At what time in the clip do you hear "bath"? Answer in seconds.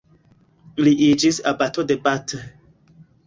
2.07-2.35